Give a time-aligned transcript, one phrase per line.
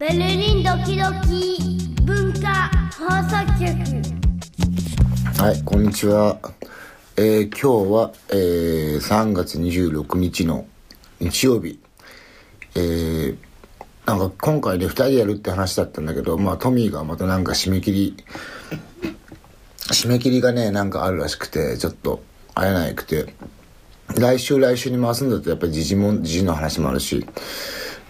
[0.00, 6.38] ベルリンドキドキ文化放送局はい、こんにちは。
[7.16, 10.66] えー今日は、えー3月26日の
[11.20, 11.78] 日曜日。
[12.74, 13.36] えー
[14.06, 18.16] なんか今回ね、2人でやるって話だったんだけど、まあトミーがまたなんか締め切り、
[19.92, 22.22] 締め切りがね、なんかあるらしくて、ちょっと
[22.54, 23.34] 会えなくて、
[24.16, 27.24] 来週来週に回すんだとやっぱり時事も、時事の話もあるし、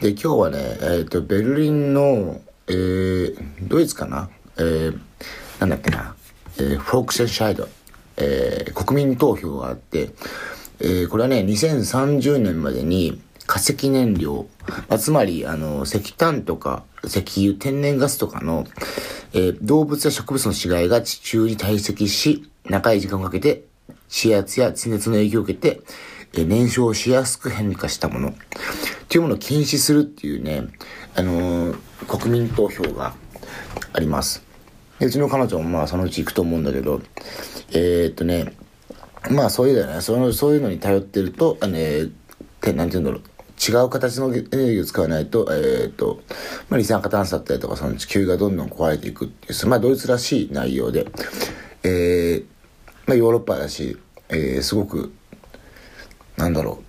[0.01, 4.29] で、今日はね、えっ、と、ベルリンの、えー、ドイツかな？
[4.57, 5.01] えー、
[5.61, 6.15] なんだっけな、
[6.59, 7.69] えー、フォークセンシャイド、
[8.16, 10.11] えー、国民投票があって、
[10.80, 14.47] えー、これはね、2030年までに化石燃料、
[14.88, 18.66] まあ、つまり、あの、石炭とか石油、天然ガスとかの、
[19.33, 23.65] えー動物や植物の死骸が地中に堆積し、長い時間をかけて、
[24.09, 25.80] 地圧や地熱の影響を受けて、
[26.43, 28.30] 燃焼しやすく変化したもの。
[28.30, 28.32] っ
[29.09, 30.65] ていうものを禁止するっていうね、
[31.15, 33.15] あのー国民投票が
[33.93, 34.43] あります。
[35.01, 37.01] うちの彼女もまあそのうち行くと思うんだけど、
[37.71, 38.55] えー、っとね、
[39.30, 42.09] まあそういうだよね、その、そういうのに頼ってると、あのね、
[42.60, 43.23] てなんて言うんだろう。
[43.57, 46.21] 違う形のエネルギーを使わないと、えー、っと、
[46.68, 51.07] まあ、二酸化炭素だったりとか、その地球がどんどん壊れていくっていう、まあ、ドイツらしい内容で、
[51.85, 52.45] えー、
[53.07, 53.96] まあ、ヨーロッパだし、
[54.29, 55.12] えー、すごく、
[56.37, 56.82] なんだろ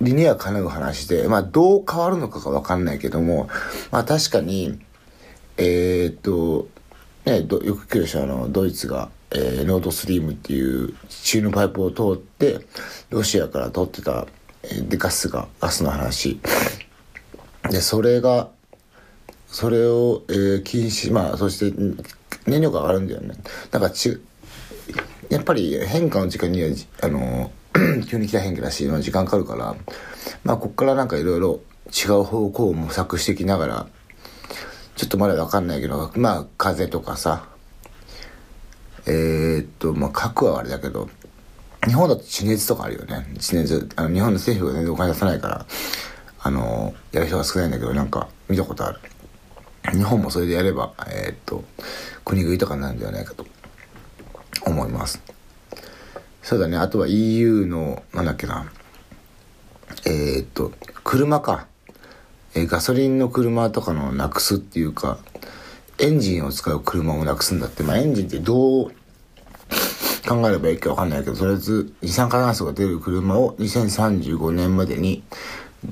[0.00, 3.48] う、理にはかなう話で、まあ、どう変わるのかがわかんないけども、
[3.90, 4.78] まあ、確かに、
[5.56, 6.68] えー、っと、
[7.24, 12.60] ね、どよく聞くでしょ、あの、ドイツが、えーノードスリームっていう地中のパイプを通って、
[13.10, 14.26] ロシアから取ってた、
[14.62, 16.40] えーで、ガスが、ガスの話。
[17.70, 18.50] で、それが、
[19.48, 21.72] それを、えー禁止、まあ、そして、
[22.46, 23.36] 燃料が上がるんだよね。
[23.70, 24.20] だからち、
[25.30, 26.68] やっぱり変化の時間には、
[27.00, 27.50] あの、
[28.08, 29.74] 急に来た変化だし、まあ時間かかるから、
[30.44, 33.86] まあ、こっからなんかいろいろ違う方向を模索してきながら、
[34.96, 37.48] ちょっとまだわかんないけど、まあ、風とかさ、
[39.06, 41.08] えー、っと、まあ、核はあれだけど、
[41.86, 43.26] 日本だと地熱とかあるよね。
[43.38, 45.66] 地熱、あの、日本の政府が全然お金出さないから、
[46.40, 49.00] あの、やる人が少ないんだけど、なんか、見たことある。
[49.92, 51.64] 日本もそれでやれば、えーっと、
[52.24, 53.44] 国食いとかになるんではないかと、
[54.64, 55.33] 思います。
[56.44, 58.70] そうだね、あとは EU の、なんだっけな、
[60.06, 60.72] えーっと、
[61.02, 61.66] 車か。
[62.54, 65.18] えーガソリンの車とかのなくすっていうか、
[65.98, 68.90] エンジンを使う車をなくすんだって、まあエンジンってどう
[70.28, 75.24] 考えればいいかわかんないけど、とりあえず二酸化炭素が出る車を2035年までに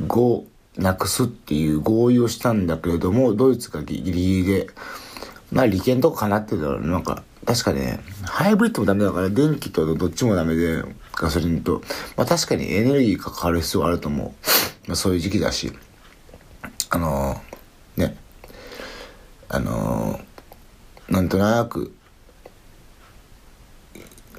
[0.06, 0.44] 5
[0.76, 4.68] なくすっていう合意をしたんだけれども、ドイツがギリギリで、
[5.50, 11.82] まあ利権とかかなってたら、なんか、確かにね、ハイブリッドもダメだから、電気とどっちもダメで、ガソリンと。
[12.16, 14.88] まあ確かにエネルギーがかかる必要があると思う。
[14.88, 15.72] まあそういう時期だし。
[16.90, 18.16] あのーね、
[19.48, 21.92] あのーなんとなく、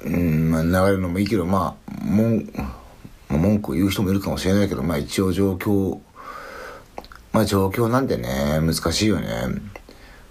[0.04, 2.50] うん、まあ流れるのもいいけど、まあ、文、
[3.28, 6.00] まあ文句を言う人もいるかもしれないけど、まあ一応状況、
[7.32, 9.28] まあ状況なんでね、難しいよね。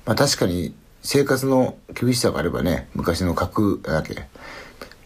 [0.05, 4.25] まあ確かに生活の厳しさがあればね、昔の核、だっけ、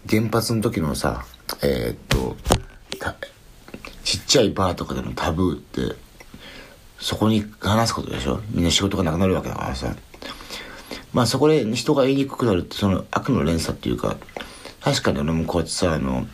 [0.07, 1.25] 原発の時のさ、
[1.63, 2.37] えーっと、
[4.03, 5.95] ちっちゃいバーとかでのタブーって、
[6.99, 8.39] そこに話すことでしょ？
[8.51, 9.95] みんな仕事がなくなるわけだからさ。
[11.13, 14.17] まあそこで人が言いにくくなるってその悪の連鎖っていうか、
[14.81, 16.27] 確かに俺もこうやってさ、あの、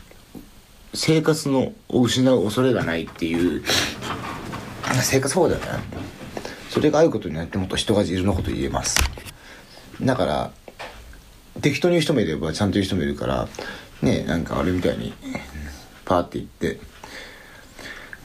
[0.94, 3.64] 生活のを失う恐れがないっていう、
[5.02, 5.68] 生活保護だよね。
[6.70, 9.00] それがあることによってもっと人がいろんなこと言えます。
[10.02, 10.52] だから、
[11.62, 13.48] 適当に言う人もいればちゃんと言う人もいるから、
[14.02, 15.14] ねなんかあれみたいに、
[16.06, 16.80] パーって言って、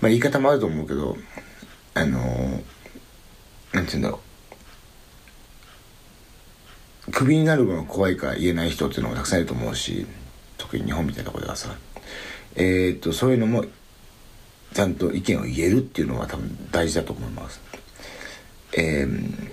[0.00, 1.16] まあ言い方もあると思うけど、
[1.94, 2.50] あのー、
[3.72, 4.28] なんて言うんだろう。
[7.10, 10.06] クビになるのが怖いから言えない人っていうのもたくさんいると思うし、
[10.58, 11.74] 特に日本みたいなところではさ。
[12.54, 13.64] えー、っと、そういうのも、
[14.74, 17.60] ちゃんと意見を言えるっていうのは多分大事だと思います。
[18.72, 19.50] えー、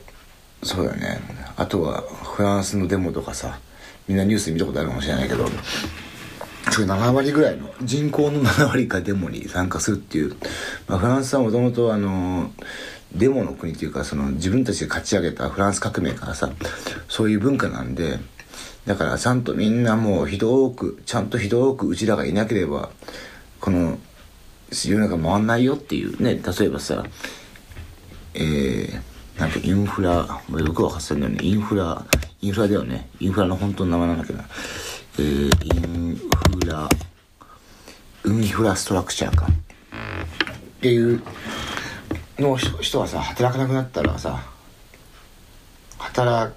[0.65, 1.19] そうだね。
[1.55, 3.59] あとは、フランスのデモとかさ、
[4.07, 5.47] みんなニュース見たことあるかもしれないけど、
[6.71, 10.35] それ7割ぐらいの人口の7割がデモに参加するっていう、
[10.87, 12.51] まあ、フランスはもともとあの
[13.13, 16.51] デモの国っていうかその自分たちで勝ち上げたフランス革命からさ
[17.07, 18.19] そういう文化なんで
[18.85, 22.89] だからちゃんとみんなもうひどくちゃんとひどくうちらがいなければ
[23.61, 23.99] この
[24.71, 27.03] 世の中回んないよっていうね例えばさ
[28.33, 29.01] えー、
[29.37, 31.39] なんかインフラ、よくわかってんだよね。
[31.41, 32.05] インフラ、
[32.41, 33.09] インフラだよね。
[33.19, 34.45] インフラの本当の名前なんだけな。
[35.19, 36.89] えー、インフラ、
[38.25, 39.47] インフラストラクチャーか。
[40.85, 41.21] っていう
[42.37, 44.43] の人人がさ働かなくなったらさ
[45.97, 46.53] 働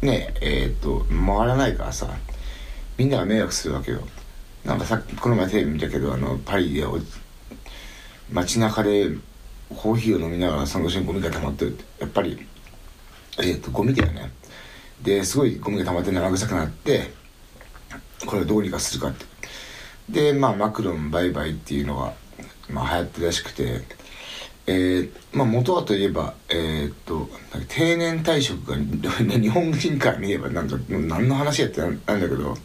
[0.00, 2.08] ねえーっと回らないからさ
[2.98, 4.00] みんなが迷惑するわけよ
[4.64, 6.84] なんかさっきこの前テレビ見たけどあのパリで
[8.32, 9.10] 街中で
[9.72, 11.84] コーヒーを飲みながらその後ろにゴミが溜まってるって。
[12.00, 12.46] やっぱり
[13.38, 14.30] えーっとゴミだよね。
[15.02, 17.12] ですごいゴミが溜まって生臭くなって
[18.26, 19.24] これをどうにかするかって。
[20.08, 22.12] でまあマクロンバイバイっていうのが、
[22.68, 23.82] まあ、流行ってるらしくて
[24.64, 27.28] えーまあ、元はといえば、えーっと
[27.68, 28.76] 定年退職が
[29.18, 32.56] 日本人から見ればなんか何の話やってなんなんだけど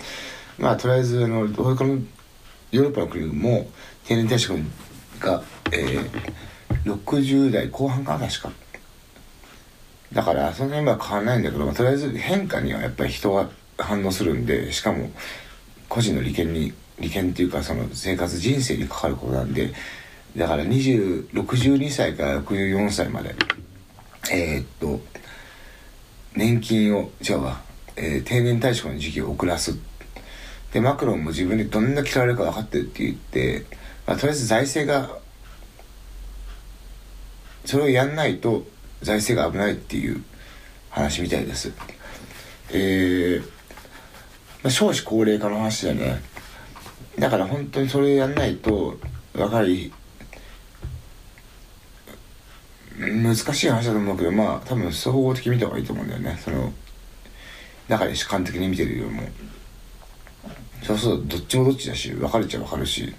[0.60, 2.00] まあとりあえずあの他の
[2.72, 3.68] ヨーロッパの国も
[4.06, 4.60] 定年退職
[5.20, 6.10] が、えー、
[6.88, 8.52] 60代後半か確か。
[10.14, 15.12] だからその辺は変わらないんだけど、まあ、とりあえず変化にはやっぱり人が反応するんでしかも
[15.90, 19.74] 個人の利権に利権っていうかその生活人生にかかることなんで。
[20.36, 23.34] だから62歳から64歳まで
[24.32, 25.00] えー、っと
[26.36, 27.62] 年金を違うわ、
[27.96, 29.76] えー定年退職の時期を遅らす。
[30.74, 33.66] でマクロンも自分でどんな嫌われるか分かってるって言って、
[34.06, 35.18] まあ、とりあえず財政が
[37.68, 38.64] それをやんないと
[39.02, 40.24] 財政が危ないっていう
[40.90, 41.74] 話みたいです。
[42.72, 46.22] えー、まあ、少子高齢化の話だよね。
[47.20, 48.98] だから本当にそれやんないと
[49.36, 49.92] 若い
[52.98, 56.40] 難しい話だと思うけどまあ多分総合的に見た方がいいと思うんだよね。
[56.42, 56.72] その
[57.90, 59.24] だから主観的に見てるよりも。
[60.84, 63.14] そうするとどっちもどっちだし分かれちゃ分かるし。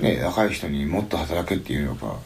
[0.00, 2.18] ね若い人にもっと働けっていうのか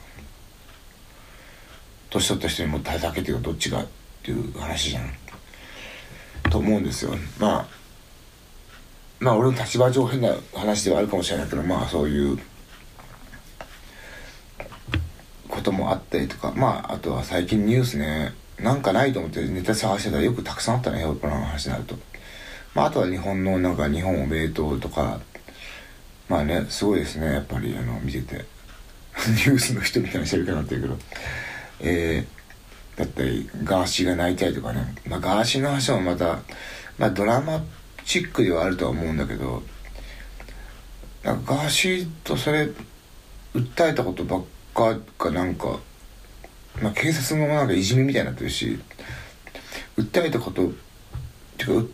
[2.11, 3.87] 年取った人にもっと働けっていうかどっちがっ
[4.23, 5.11] ていう話じゃん
[6.51, 7.13] と思うんですよ。
[7.39, 7.69] まあ
[9.21, 12.39] まあ俺の立場上変な話ではあるかもしれないけどまあそういう
[15.49, 21.97] こともあったりとかまああとは最近ニュースねなんかないと思ってネタ探してたらよくたくさんあったねヨーロッパの話になると。
[22.75, 25.21] まああとは日本のなんか日本おめでとか
[26.29, 28.45] まあねすごいですねやっぱりあの見てて。
[29.29, 30.97] ニュースの人みたいな喋り方になってるけど。
[31.83, 34.95] えー、だったりガーシーが泣いたりとかね。
[35.07, 36.41] まあガーシーの話もまた
[36.99, 37.63] まあドラマ
[38.05, 39.63] チックではあるとは思うんだけど
[41.23, 42.69] なんかガーシーとそれ
[43.55, 44.45] 訴えたことばっ
[44.75, 45.81] かがなんか、
[46.81, 48.79] まあ、警察のなんかいじめみたいになってるし
[49.97, 50.71] 訴えたことっ
[51.59, 51.91] ていうかっ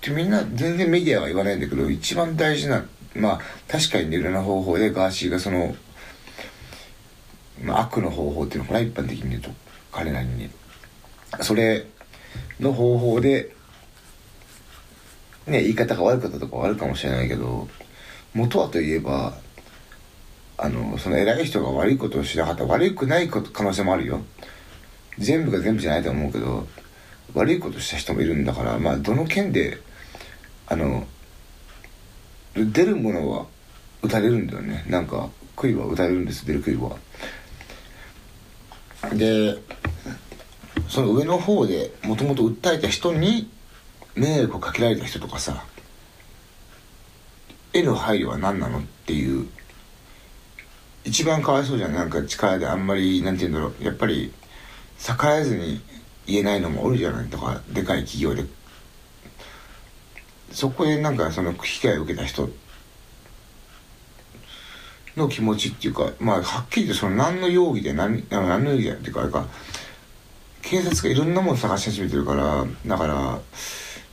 [0.00, 2.84] てみんな全然メディアは言わないんだけど一番大事な
[3.14, 5.74] まあ確かにいろんな方法でガーシーがその、
[7.68, 9.50] 悪の方法っていうのかな一般的に言うと
[9.92, 10.50] 彼なりに。
[11.40, 11.86] それ
[12.58, 13.54] の方法で
[15.46, 17.68] ね言い方が悪かったとかはあるかもしれないけど
[18.34, 19.34] 元はといえば
[20.58, 24.20] あのその偉い人が悪いことをしなかった悪くないこと可能性もあるよ。
[25.18, 26.66] 全部が全部じゃないと思うけど
[27.34, 29.78] 悪いことした人もいるんだからまあどの件で
[30.66, 31.06] あの
[32.54, 33.46] 出るものは
[34.02, 34.84] 打たれるんだよね。
[34.88, 36.96] なんか杭は打たれるんです出る杭は。
[39.14, 39.56] で
[40.88, 43.50] その上の方でもともと訴えた人に
[44.14, 45.64] 迷惑をかけられた人とかさ
[47.72, 49.48] への配慮は何なのっていう
[51.04, 51.94] 一番かわいそうじゃん。
[51.94, 53.84] なんか力であんまりなんて言うんだろう。
[53.84, 54.32] やっぱり
[54.98, 55.80] 逆らえずに
[56.26, 57.28] 言えないのもおるじゃない。
[57.28, 58.44] とかでかい企業で。
[60.52, 62.50] そこでなんかその被害を受けた人
[65.16, 69.46] の気持ちっていうかまあはっきり言ってその何の容疑で何何の容疑でっていうかあれか
[70.62, 73.40] 警察がいろんなもの探し始めてるからだから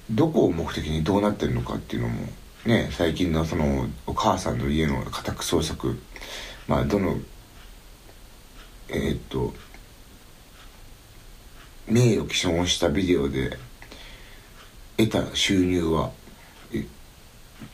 [0.09, 2.27] どこを目的にどうなってるのかっていうのも
[2.65, 5.99] ね最近のそのお母さんの家の家宅捜索
[6.67, 7.17] まあどの
[8.89, 9.53] えーっと
[11.87, 13.57] 名誉毀損をしたビデオで
[14.97, 16.11] 得た収入は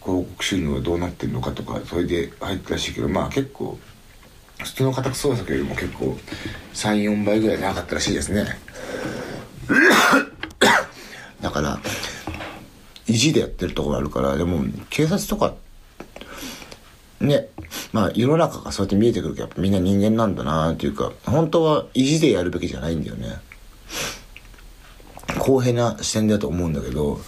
[0.02, 3.80] 広告収入はどうなってるのかとかそれで入ったらしいけどまあ結構
[4.60, 6.18] 普通の家宅捜索よりも結構
[6.74, 8.46] 34倍ぐらい長かったらしいですね。
[11.42, 11.80] だから
[13.08, 15.54] 意地でやってるところあるからでも警察とか
[17.20, 17.50] ね
[17.92, 23.40] まあ世の中がそうやって見えてくるけどやっぱみんな人間なんだなっていうか本当は意地でやるべきじゃないんだよね。
[25.40, 27.20] 公平な視点だと思うんだけど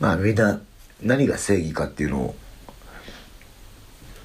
[0.00, 0.60] まあみんな
[1.02, 2.34] 何が正義かっていうのを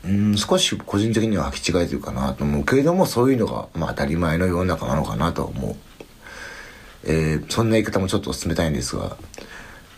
[0.06, 5.76] うん少し個人的には履き違えてるかなと思うけれどもそういうのが、まあ、当たり前の世の中なのかなと思う、
[7.04, 9.18] えーそんな言い方もちょっと冷たいんですが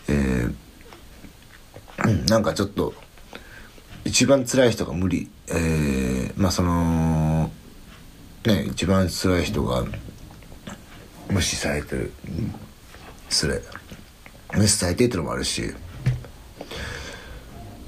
[0.07, 2.93] えーなんかちょっと
[4.05, 5.29] 一番辛い人が無理。
[5.49, 7.51] えーまあその
[8.45, 9.83] ね一番辛い人が
[11.29, 12.11] 無視されてる
[13.29, 13.61] それ
[14.53, 15.73] 無視されてるってのもあるし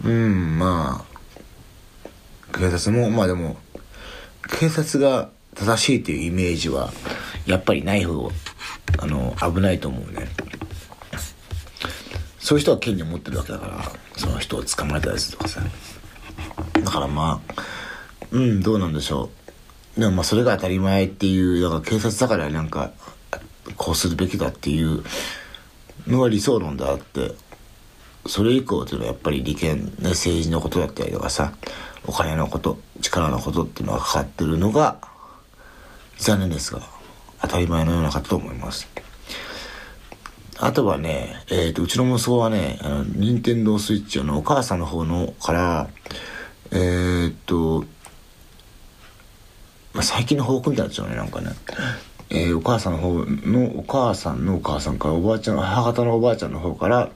[0.04, 3.58] うんまあ警察もまあでも
[4.60, 6.92] 警察が正しいっていうイメージは
[7.46, 8.32] やっぱりない方
[9.00, 10.28] あの危ないと思うね。
[12.40, 15.62] そういう人は権利を持ってるわけだからその人を捕まえたりすとかさ。
[16.74, 17.62] だからまあ
[18.32, 19.30] うんどうなんでしょ
[19.98, 20.00] う。
[20.00, 22.92] でもまあそれが当たり前っていうだから警察だからなんか
[23.78, 25.04] こうするべきだっていう
[26.08, 27.34] のが理想論であって
[28.26, 31.54] それ以降っていうのはやっぱり利権、ね、政治のことだったりとかさ
[32.06, 35.00] お金のこと力のことっていうのがかかってるのが
[36.18, 36.82] 残念ですが
[37.42, 38.88] 当たり前のようなかと思います。
[40.60, 45.90] あとはね、えーと、うちの息子はねあの任天堂スイッチのお母さんの方のから
[46.70, 47.84] えー、っと、
[49.94, 51.50] まあ、最近の報告みたいなやつよねなんかね。
[52.30, 57.10] えー、お母さんの方のお母さんのお母さんからおばあちゃん母方のおばあちゃんの方から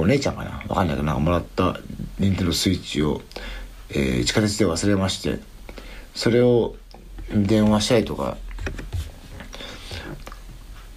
[0.00, 0.62] お姉ちゃんかな？
[0.68, 1.78] わかんないけどなんかもらった
[2.18, 3.20] 任天堂スイッチを、
[3.90, 5.40] えー、地下鉄で忘れまして
[6.14, 6.76] それを
[7.34, 8.36] 電話したりとか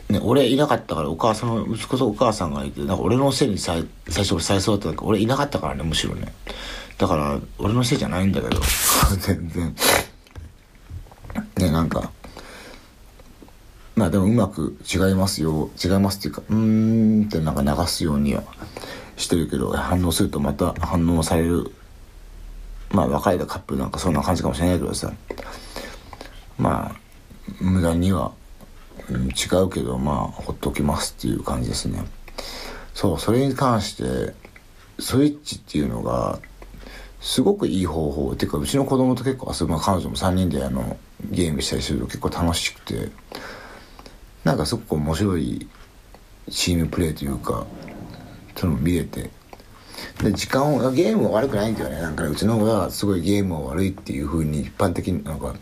[0.10, 6.34] ね、俺いなかったからお母さん息子とお母さんがいてなんか俺のせいに最最初最初だったんだけど俺いなかったからねむしろね。
[6.98, 8.62] だから俺のせいじゃないんだけど
[9.20, 9.76] 全然。
[11.58, 12.10] ねなんか
[13.98, 15.72] まあでもうまく違いますよ。
[15.84, 18.44] 違いますっていうかうーんってなんか流すようには
[19.18, 21.72] してるけど反応するとまた反応される。
[22.92, 25.12] まあ別れたカップルなんかそんな感じかもしれないけどさ。
[26.60, 26.96] まあ
[27.60, 28.32] 無駄には
[29.10, 32.04] うん、違うけどまあほっときますっていう感じですね。
[32.94, 34.36] そうそれに関して
[35.00, 36.40] スイッチっていうのが
[37.20, 38.32] すごくいい方法。
[38.34, 40.98] っていうかうちの子供と結構遊ぶ、まあ、彼女も3人であの
[41.32, 43.10] ゲームしたりすると結構楽しくて。
[44.48, 45.68] なんかすごく面白い
[46.50, 47.68] チームプレーというか
[48.56, 49.30] そのも見れて。
[50.22, 52.02] で時間をゲームは悪くないんだよね。
[52.02, 55.54] なんかうちの子がすごいゲームは悪いっていうふうに一般的になんか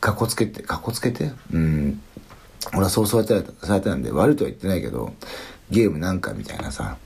[0.00, 1.32] かっこつけてかっこつけて？
[1.52, 2.00] うん。
[2.72, 5.12] 俺はそうされてされたんで悪いとは言ってないけど
[5.70, 6.96] ゲームなんかみたいなさ。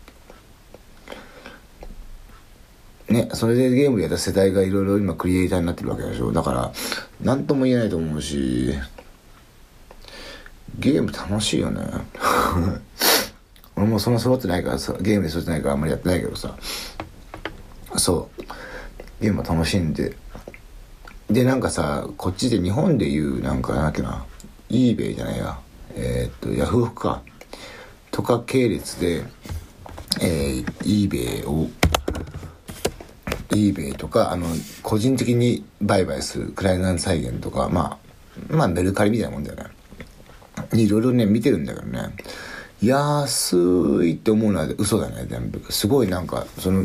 [3.08, 6.30] ねそれでゲームやった世代がいろいろ今クリエイターになってるわけでしょ。
[6.30, 6.72] だから
[7.22, 8.74] 何とも言えないと思うし。
[10.78, 11.82] ゲーム楽しいよね。
[13.76, 16.54] 俺もそんな育ってないからさゲームで育ってないからあんまりやってないけどさ。
[17.96, 18.44] そう。
[19.20, 20.16] ゲームは楽しんで。
[21.30, 24.24] でなんかさこっちで日本でいうなんかなんだっけな。
[24.70, 25.58] eBay じゃないや、
[25.94, 27.22] えー、っと、ヤフオクか、
[28.10, 29.24] とか系列で、
[30.20, 31.68] えー、eBay を、
[33.50, 34.46] eBay とか、あの、
[34.82, 37.98] 個人的に売買するクライアント再現とか、ま
[38.50, 39.64] あ、まあ、メルカリみたいなもんだよね。
[40.74, 42.14] いろいろね、見てるんだけどね。
[42.82, 45.60] 安いって思うのは嘘だね、全部。
[45.70, 46.84] すごいなんか、その、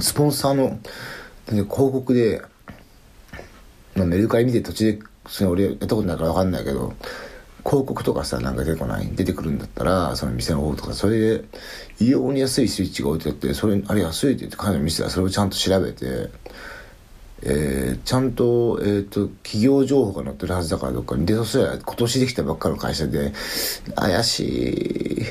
[0.00, 0.78] スポンサーの、
[1.46, 2.42] 広告で、
[3.96, 6.94] メルカリ見て途中でそれ俺やったことないから分かんないけど
[7.64, 11.44] 広告とかさなんか出てこない出てくるんだったらその店の方とかそれで
[12.00, 16.30] 異様に安いスイッチが置いてあってそれあれ安いって言って彼女見せたらそれをちゃんと調べて
[17.42, 23.32] えー、ちゃんと,、えーと、企業情報が載ってるはずだからどっかにでそしたら今年できたばっかの会社で
[23.94, 25.22] 怪しい。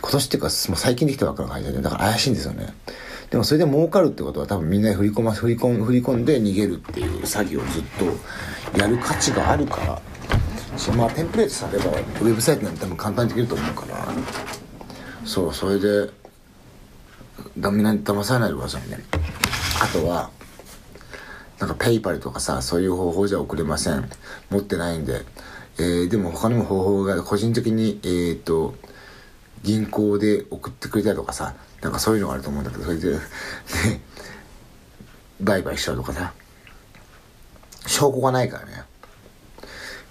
[0.00, 2.72] 今年っていうかもう最近できたばっかの会社でだから怪しいんですよね。
[3.30, 7.82] でもそれで儲かるってことは多分みんな振り込ま振り込振り込んで逃げるっていう作業をずっ
[8.72, 10.00] とやる価値があるから
[10.94, 14.08] まあテンプレートさればウェブサイトなんて多分簡単にできると思うから。
[15.24, 16.10] そうそれで
[17.58, 18.98] ダメなに騙されないでくださいね。
[19.82, 20.30] あとは
[21.60, 24.08] なんかペイパルとかさそういう方法じゃ送れません。
[24.50, 25.22] 持ってないんで。
[25.80, 28.74] えー、でも他にも方法が個人的にえっ、ー、と
[29.62, 33.18] 銀行で送ってくれたりとかさなんかそういうのがあると思うんだけどそれでね
[35.40, 36.32] 売買しちゃうとかさ。
[37.86, 38.82] 証拠がないからね。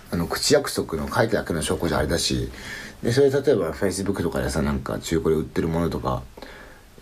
[0.09, 2.49] あの口約束の書いてだけの証拠じゃあれだし
[3.03, 6.23] でそれ例えば Facebook とかでさなんか中古で売ってるものとか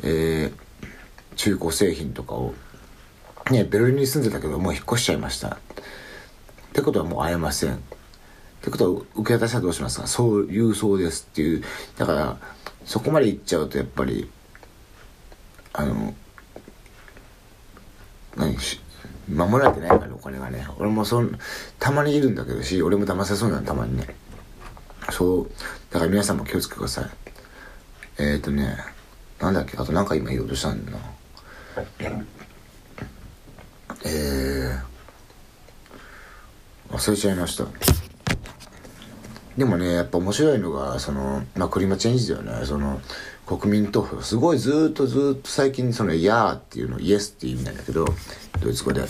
[0.03, 2.53] えー、中古製品とかを
[3.51, 5.49] ねベルリンに住んでたけどもう引っ越しちゃいました。
[5.49, 5.57] っ
[6.73, 7.75] てことはもう会えません。
[7.75, 7.77] っ
[8.61, 10.07] てことは受け渡しはどうしますか？
[10.07, 11.63] そういうそうですっていう。
[11.97, 12.37] だから
[12.85, 14.29] そこまで行っちゃうとやっぱり
[15.73, 16.13] あの
[18.35, 18.81] 何し
[19.31, 20.67] 守られてないからお金がね。
[20.77, 21.37] 俺もそん
[21.79, 24.15] たまにいるんだけどし俺も騙せそうなのたまにね。
[25.11, 25.51] そう。
[25.91, 27.09] だから皆さんも気をつけてください。
[28.17, 28.77] えっ、ー、とね
[29.39, 29.77] なんだっけ？
[29.77, 30.97] あとなんか今言おうとしたんだな。
[34.05, 34.79] え
[36.89, 37.65] 忘れちゃいました。
[39.57, 42.65] でもねやっぱ面白いのがそのまあクリマチェンジだよね。
[42.65, 43.01] その
[43.45, 44.21] 国民投票。
[44.21, 48.05] すごいずっとずっと最近その「やー」っていうの「イエス」っていう意味なんだけど
[48.61, 49.03] ドイツ語で。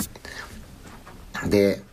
[1.49, 1.83] で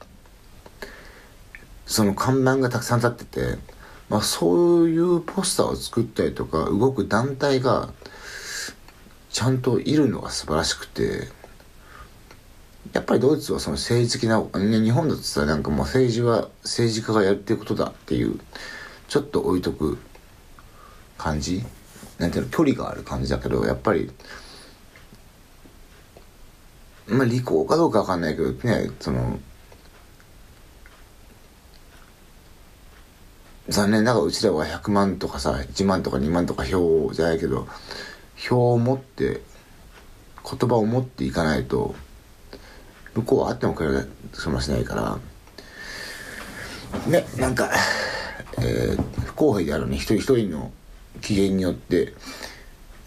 [1.87, 3.59] その看板がたくさん立ってて、
[4.09, 7.93] まあ、そういうポスターを作ったりとか動く団体が
[9.31, 11.29] ちゃんといるのが素晴らしくて
[12.93, 18.39] やっぱりドイツはその政治的な、ね、日本だとさなんかもう政治は政治家がやってることだっていう
[19.09, 19.99] ちょっと置いとく
[21.17, 21.65] 感じ？
[22.19, 24.11] なんていうの距離がある感じだけどやっぱり
[27.09, 29.41] まあ利口かどうかわかんないけどねその
[33.69, 37.67] 残念ながらうちらは100万とかさ1万とか2万とか票じゃないけど
[38.37, 39.41] 票を持って
[40.45, 41.95] 言葉を持っていかないと
[43.15, 43.91] 向こうはあってもくれ
[44.33, 45.19] そもしないから。
[47.07, 47.71] ねなんか、
[48.59, 50.71] えー、不公平であるね一人一人の
[51.23, 52.13] 機嫌によって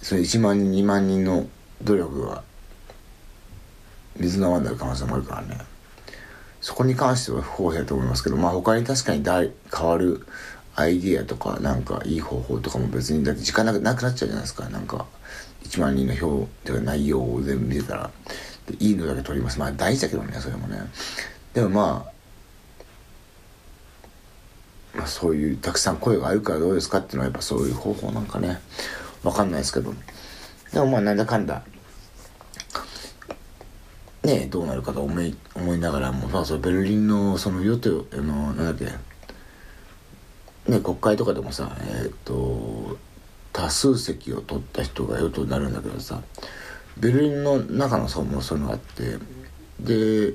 [0.01, 1.45] その1万人2万人の
[1.83, 2.43] 努力が
[4.17, 5.57] 水の泡になる可能性もあるからね。
[6.61, 10.25] そこに関しては不公平だと思いますけどまあ他に確かに変わる
[10.75, 14.67] アイディアとかなんかいい方法とかも別にだって時間なくなっちゃうじゃないですか。
[14.69, 15.05] なんか
[15.63, 18.11] 1万人の票というか内容を全部見てたら。
[18.79, 19.59] いいのだけ取ります。
[19.59, 20.79] まあ大事だけどねそれもね。
[21.53, 22.11] でもまあ
[24.97, 28.59] まあそういうたくさん声があるからどうですかっていうのはやっぱそういう方法なんかね。
[29.23, 29.93] わかんないですけど。
[30.71, 31.63] でもまあなんだかんだ。
[34.23, 38.85] ねどうなるかと思い思いながらもまあそのベルリンのその与党あのなんだっけ。
[40.71, 42.97] ね国会とかでもさえっ、と
[43.53, 46.21] 多数席を取った人が与党になるんだけどさ。
[46.97, 49.17] ベルリンの中の層もそういうのがあって
[49.79, 50.33] で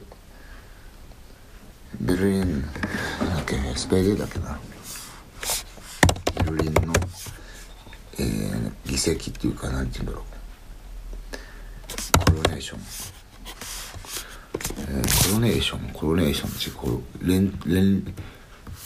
[2.01, 2.67] ベルリンなんだ
[3.43, 4.59] っけスペーデだっけな。
[6.45, 6.81] ベルリンの、
[8.19, 10.25] えー、議席っていうか何て言うんだろう。
[12.19, 12.81] コロネーション、
[14.79, 16.51] えー、コロネーションコロネーション
[16.93, 18.15] 違う連連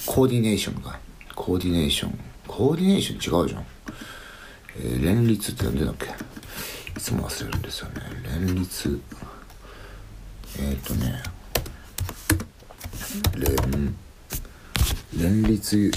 [0.07, 0.99] コーディネーションか。
[1.35, 2.19] コーディネーション。
[2.47, 3.67] コーディネーション違うじゃん、
[4.77, 6.07] えー、連立って何でだっけ？
[6.97, 7.95] いつも忘れるんですよね。
[8.25, 9.01] 連立。
[10.59, 11.23] えっ、ー、とね。
[13.37, 13.95] 連
[15.19, 15.91] 連立。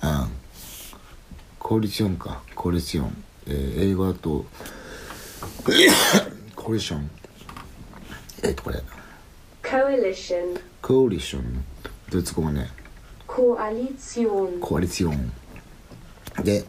[0.00, 0.28] あ
[1.58, 2.42] コーリションか。
[2.54, 4.44] コーリション、えー、英語だと。
[6.54, 7.10] コーリション。
[8.42, 8.82] えっ、ー、とこれ。
[9.62, 11.64] Coalition コーリション。
[12.10, 12.70] ドイツ語はね
[13.26, 15.32] Koalition コアリション。
[16.44, 16.64] で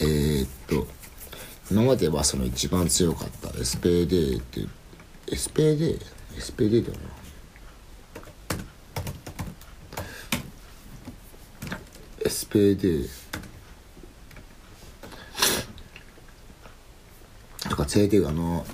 [0.00, 0.86] えー、っと
[1.70, 4.68] 今まではその一番強かった SPD っていう
[5.28, 6.00] SPD?SPD
[6.36, 7.14] SPD だよな
[12.28, 13.08] SPD
[17.68, 18.64] とか CDU あの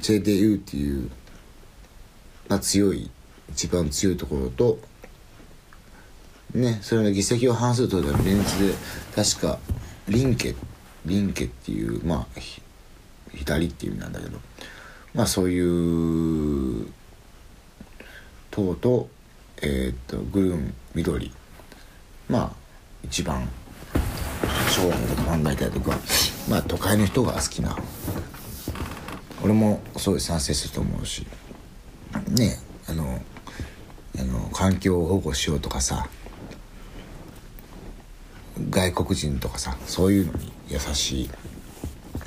[0.00, 1.10] CDU っていう
[2.48, 3.10] が強い
[3.50, 4.78] 一番強いところと
[6.54, 8.74] ねそれの議席を半数取るため連立で
[9.14, 9.58] 確か
[10.08, 10.54] リンケ
[11.06, 12.40] リンケっていうまあ
[13.34, 14.38] 左っていう意味なんだけど
[15.14, 15.60] まあそうい
[16.82, 16.86] う
[18.50, 19.08] 党と
[19.62, 21.32] えっ、とグルーン緑
[22.28, 22.52] まあ
[23.04, 23.48] 一番
[24.70, 25.96] 将来のこと考えたりとか
[26.48, 27.76] まあ都会の人が好きな。
[29.42, 31.26] 俺もそう賛成すると思うし
[32.28, 33.20] ねあの
[34.18, 36.08] あの環境を保護しようとかさ
[38.70, 41.30] 外国人とかさそういうのに優しい、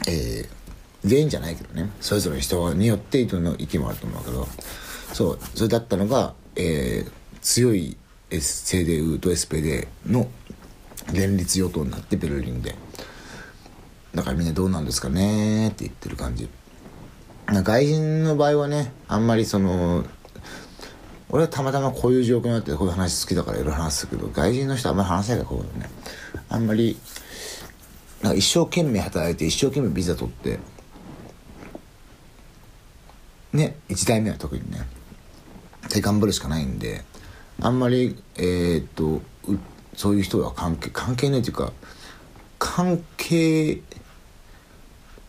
[0.08, 0.48] えー、
[1.04, 1.90] 全員じゃないけどね。
[2.02, 4.48] それぞれ人によって人の意見もあると思うけど。
[5.14, 7.96] そうそれだったのが、えー、強い
[8.32, 10.28] CDU と SPD の
[11.14, 12.76] 連立与党になってベルリンで。
[14.14, 16.50] だからみんなどうなんですかねって言ってる感じ。
[17.48, 20.04] 外人の場合はねあんまりその
[21.30, 25.90] 俺はたまたまこういう状況になってこういう話好きだからいろいろ話すけど外人の人はあんまり話せないからこういうのね。
[26.50, 26.98] あんまり
[28.22, 30.60] なんか一生懸命働いて一生懸命ビザ取って
[33.54, 34.80] ね1代目は特にね
[35.90, 37.04] で頑張るしかないんで
[37.62, 39.22] あんまりえー、っと
[39.96, 41.72] そういう人は関係関係ないというか
[42.60, 43.82] 関係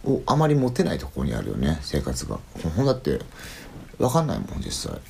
[0.04, 2.38] をあまり持てないところにあるよね生活が。
[2.76, 3.20] ほんだって
[3.98, 5.00] 分かんないもん実際。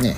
[0.00, 0.16] ね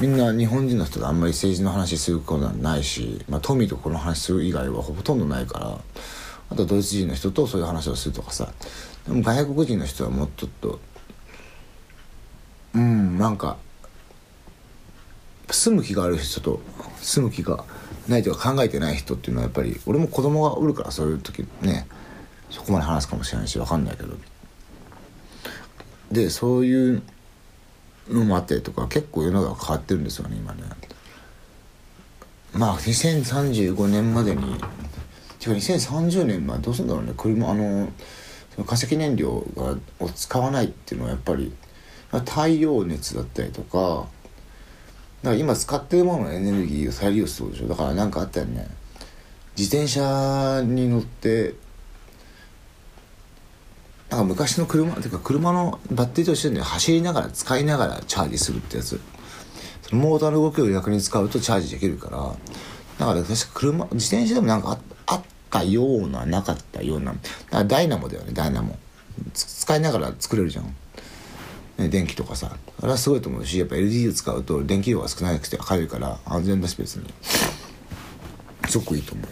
[0.00, 5.78] みんな日本人の人とあんまり政治の話することはないし、まあ、富とこの話する以外はほとんどないから
[6.50, 8.52] あとドイツ人の人とそういう話をするとかさ。
[9.06, 10.80] でも外国人の人はもうちょっと
[12.74, 13.56] うんなんか
[15.50, 16.60] 住む気がある人と
[17.00, 17.64] 住む気が
[18.08, 21.86] ないとか考えてない人っていうのはやっぱり俺も子供がおるからそういう時ね
[22.50, 24.16] そこまで話すかもしれないし分かんないけど。
[26.10, 27.02] でそういう
[28.08, 30.62] のもあったりとか結構世の中変わってるんですよね今ね。
[32.52, 34.58] まあ2035年までに違う
[35.56, 37.12] 2030年までどうするんだろうね。
[37.16, 37.88] 車あの
[38.54, 41.52] その化石燃料がを使わないっていうのはやっぱり
[42.12, 44.06] 太陽熱だったりとか
[45.22, 47.68] だから今使ってるもののエネルギーを再利用するでしょ。
[47.68, 48.68] だから何かあったよね。
[49.56, 51.54] 自転車に乗って
[54.14, 59.00] なんか昔の車っていうか車のバッテリーと一緒に走りながら使いながらチャージするってやつ。
[59.82, 62.18] そのモーターの動きを逆に使うとチャージできるから。
[62.98, 67.12] だから確か車自転車でもなんかああったようななかったような。
[67.12, 68.78] だからダイナモだよねダイナモ。
[69.32, 70.76] 使いながら作れるじゃん。
[71.78, 72.56] ね、電気とかさ。
[72.78, 77.12] あれはすごいと思うしやっぱ LED 使うと電気量が少なくて明るいから安全だし別に。
[78.68, 79.26] すごくいいと思う。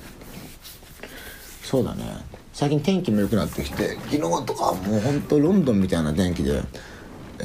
[1.62, 2.32] そうだね。
[2.53, 6.62] 最近天気も良くなってきて昨日とかもうほんとロンドンみたいな天気で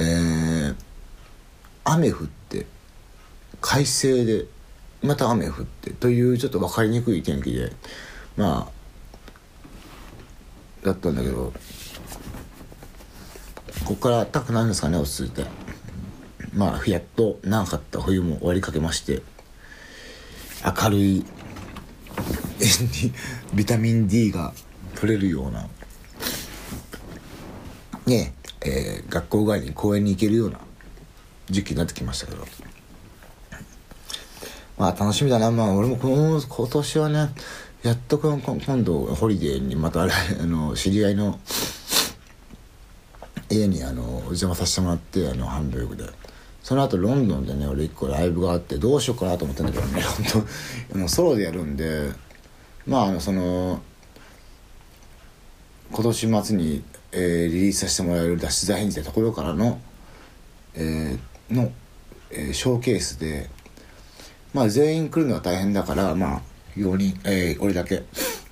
[0.00, 0.74] ー、
[1.84, 2.66] 雨降って
[3.60, 4.46] 快晴で
[5.02, 7.72] また雨降ってというちょっと分かりにくい天気で
[8.36, 11.52] まあだったんだけど
[13.84, 15.44] ここから暖かくなるんですかね落ち着いて。
[16.54, 19.22] まあやっと長かった冬も終わりかけまして
[20.64, 21.24] 明るい
[23.54, 24.54] ビタミン D が
[24.98, 25.68] 取れるような
[28.06, 28.34] ね
[28.64, 30.58] えー、学校帰りに公園に行けるような
[31.48, 32.44] 時期になってきましたけど。
[34.76, 35.50] まあ楽しみだな。
[35.50, 37.30] まあ俺もこの今年はね
[37.82, 38.40] やっと今
[38.82, 41.38] 度ホリデーにまたあれ、 あの知り合いの
[43.50, 46.04] 家にあのお邪魔させてもらってあのハンブルグで。
[46.62, 50.44] その後ロンドンでね俺一個ライブがあってどうしようかなと思ったんだけどね本
[50.92, 52.10] 当もうソロでやるんで
[52.86, 53.80] まああのその
[55.90, 59.80] 今年末に、えー、リリースさせてもらえる脱出大変ってところからの、
[60.74, 61.72] えー、の、
[62.30, 63.48] えー、ショーケースで
[64.52, 66.42] まあ全員来るのは大変だからまあ
[66.76, 68.02] 4人、えー、俺だけ、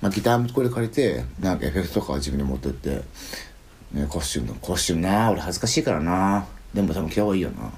[0.01, 3.03] まあ、ギターもこれ借りてなんかエフェクトとかは自分で持ってって
[3.91, 6.45] ね、コスチュームコスチュームな俺恥ずかしいからな。
[6.73, 7.71] でも多分着た方がいいよな。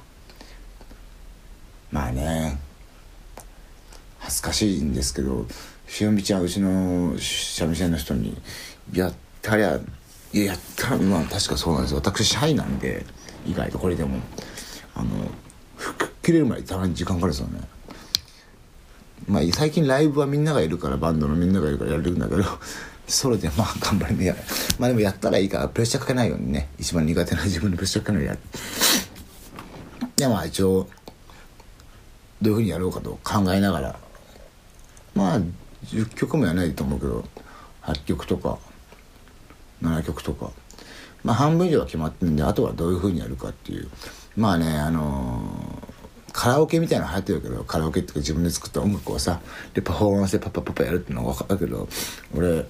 [1.91, 2.59] まあね
[4.19, 5.45] 恥ずかしいんですけど
[5.87, 8.39] しおみちゃんうちの三味線の人に
[8.93, 9.79] 「やったりゃ
[10.31, 13.05] いややったまあ確かそうなんです私シャイなんで
[13.45, 14.19] 意外とこれでも
[14.95, 15.09] あの
[15.75, 17.61] 服切れるまでたまに時間かかるんですよね。
[19.27, 22.43] まあ最近ライブはみんながいるからバンドのみんながいるからやれるんだけど
[23.07, 24.35] ソロでまあ頑張りねや
[24.77, 26.69] まあでもやったらいいからプレッシャーかけないようにね。
[26.77, 28.45] 一番苦手な自分にプレッシャーかけないようにや
[30.07, 30.15] る。
[30.15, 30.87] でまあ一応
[32.41, 33.99] どういうふうにやろうかと考えながら。
[35.15, 35.39] まあ
[35.85, 37.25] 10曲もやらないと思うけど
[37.83, 38.59] 8曲とか。
[39.81, 40.51] 7曲とか。
[41.23, 43.89] まあ半分以上は決まってるんであとはどういうふうにやるかっていう。
[44.37, 49.41] まあねあのー、カラオケみたいなの流行ってるけどカラオケっていうか自分で作った音楽をさ
[49.73, 51.89] でパフォーマンスでパパパパやるっていうのは分かるけど
[52.35, 52.65] 俺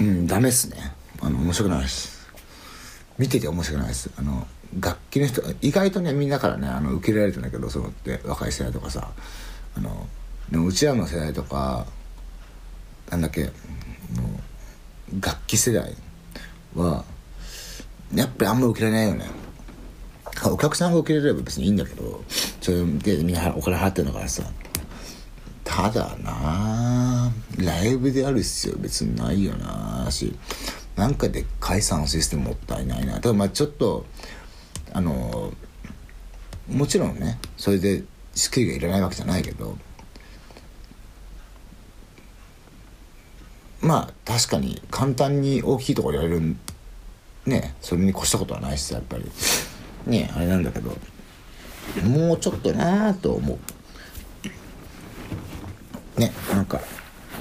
[0.00, 0.94] うんダメっすね。
[1.20, 2.28] あの面白くないです。
[3.18, 4.10] 見てて面白くないです。
[4.16, 4.46] あの
[4.80, 9.10] 楽器の人意外とねみんなからねあの受け入れられてんだけどそのって若い世代とかさ。
[9.76, 10.06] あの
[10.50, 11.86] でもうちらの世代とか
[13.10, 13.50] なんだっけ
[15.20, 15.94] 楽器世代
[16.74, 17.04] は
[18.14, 19.26] やっぱりあんま受けられないよね。
[20.44, 22.22] お客さんが受け入れれば別にいいんだけど
[22.60, 24.44] それでみんなお金払ってるんだからさ
[25.64, 30.36] ただなライブである必要別にないよなし
[30.94, 33.14] なんかで解散システムもったいないな。
[33.14, 34.06] ただまあちょっと
[34.92, 35.52] あの
[36.68, 39.76] もちろんねそれでスキルがいらないわけじゃないけど
[43.88, 46.54] まあ確かに簡単に大きいとこやれる
[47.46, 49.24] ねそれに越したことはないしやっぱり。
[50.06, 50.94] ねあれなんだけど。
[52.04, 53.58] もうちょっとなあと思
[56.16, 56.20] う。
[56.20, 56.82] ねなんか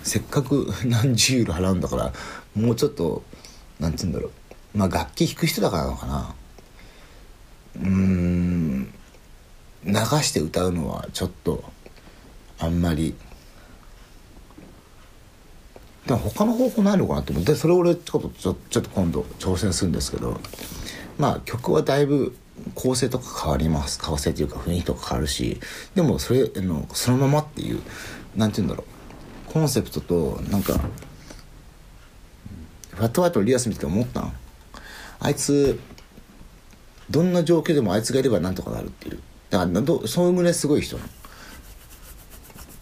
[0.04, 2.14] せっかく何十ユーロ払うんだから
[2.56, 3.24] もうちょっと
[3.82, 4.30] なんて言うんだろ
[4.74, 4.78] う。
[4.78, 6.36] まあ楽器弾く人だからなのかな。
[7.76, 8.94] うーん
[9.84, 11.62] 流して歌うのはちょっと
[12.58, 13.16] あんまり
[16.08, 20.40] でも他の方法ないのかなと思ってそれ俺ちょっとちょちょっと今度挑戦するんですけど
[21.18, 22.36] まあ曲はだいぶ
[22.74, 24.00] 構成とか変わります。
[24.00, 25.60] 構成というか雰囲気とか変わるし
[25.96, 27.82] でもそれのそのままっていう
[28.36, 29.52] なんて言うんだろう。
[29.52, 30.74] コンセプトとなんか
[32.92, 34.34] ファットワイトリアス見てて思ったん
[35.20, 35.80] あいつ
[37.10, 39.20] どんな状況でもあいつがいればなんとかなるっていう。
[39.50, 41.00] だからどそのぐらいすごい人っ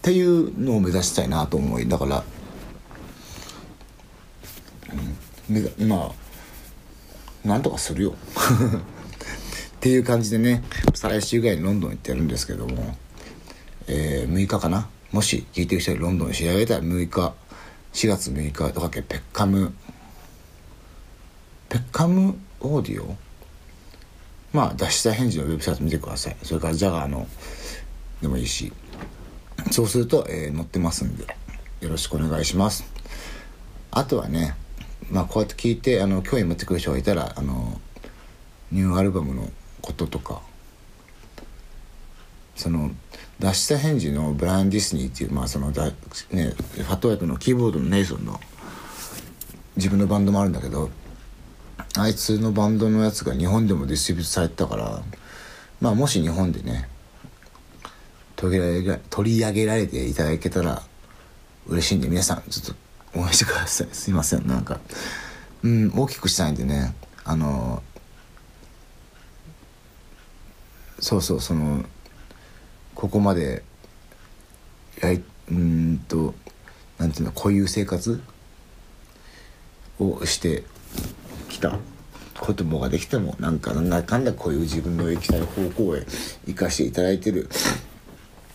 [0.02, 2.24] ていうのを目指したいなと思いだから、
[4.94, 5.14] うん、めが
[5.88, 6.12] ま
[7.44, 8.16] あなんとかするよ。
[9.78, 10.64] っていう感じでね
[10.96, 12.98] 再来週ぐらいにロンドン行ってるんですけども、
[13.88, 14.90] えー、6日かな？
[15.12, 17.34] もし聞いてる人にロンドンに調べたら6日
[17.94, 19.74] 4月6日とかけペッカム。
[21.70, 23.16] ペッカムオーディオ？
[24.54, 26.38] まあ脱出返事のウェブサイト見てください。
[26.42, 27.28] それからジャガーの
[28.22, 28.74] でもいいし。
[29.72, 31.26] そうすると、えー載ってますんで
[31.82, 32.86] よろしくお願いします。
[33.92, 34.56] あとはね
[35.12, 37.80] まあこうやって聞いてあの興味持ってくる人がいたらあの
[38.72, 39.50] ニューアルバムの
[39.82, 40.42] こととか
[42.56, 42.92] その
[43.40, 48.40] 脱出返事のブラン・ディスニーっていうまあそのだ、ね、ファットワイクのキーボードのネイソンの
[49.76, 50.90] 自分のバンドもあるんだけど
[51.98, 55.02] あいつのバンドのやつが日本でもディストリビュートされてたから
[55.82, 56.88] まあもし日本でね
[58.36, 60.82] 取り上げら取り上げられていただけたら
[61.68, 62.85] 嬉しいんで皆さんちょっと
[63.16, 63.88] 応援してください。
[63.92, 64.80] すいませんなんか。
[65.64, 66.94] うん大きくしたいんでね。
[67.24, 67.82] あの
[71.00, 71.84] そうそうその
[72.94, 73.64] ここまで
[75.02, 76.34] やいうーんと
[76.98, 78.22] なんていうのこういう生活？
[80.00, 80.64] をして
[81.50, 81.80] きた？
[82.40, 86.06] 子供ができてもなんかなんだかんだこういう自分の行きたい方向へ
[86.46, 87.50] 生かしていただいてる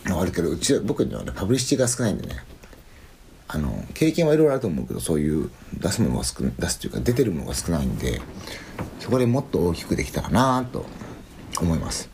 [0.04, 2.36] のはあるけどうちは僕にはねパブリシティが少ないんでね
[3.52, 8.20] あの経験はいろいろあると思うけどそういう出すものが少出すというか出てるものが少ないんで
[9.00, 10.86] そこでもっと大きくできたらなと
[11.60, 12.10] 思います。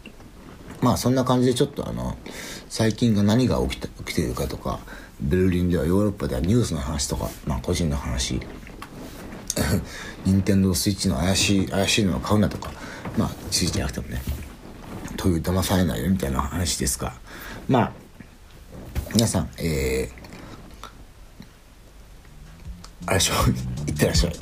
[0.80, 2.16] まあそんな感じでちょっとあの
[2.70, 4.80] 最近が何が起きた起きているかとか
[5.20, 8.40] ベルリンではヨーロッパではニュースの話とかまあ個人の話
[10.24, 12.72] 任天堂スイッチの怪しい怪しいのを買うなとか
[13.16, 14.22] まあスイッチじゃなくてもね
[15.16, 17.14] という騙されないよみたいな話ですが
[17.68, 17.92] まあ
[19.14, 20.25] 皆さんえー、
[23.06, 23.34] あれでしょ？
[23.88, 24.32] いってらっしゃい